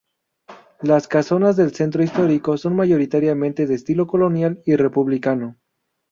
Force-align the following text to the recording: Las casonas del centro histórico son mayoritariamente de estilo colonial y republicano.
Las 0.81 1.07
casonas 1.07 1.57
del 1.57 1.75
centro 1.75 2.01
histórico 2.01 2.57
son 2.57 2.75
mayoritariamente 2.75 3.67
de 3.67 3.75
estilo 3.75 4.07
colonial 4.07 4.59
y 4.65 4.75
republicano. 4.75 5.59